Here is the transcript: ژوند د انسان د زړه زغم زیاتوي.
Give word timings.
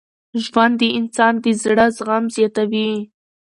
ژوند 0.45 0.73
د 0.81 0.83
انسان 0.99 1.33
د 1.43 1.45
زړه 1.61 1.85
زغم 1.97 2.23
زیاتوي. 2.35 2.91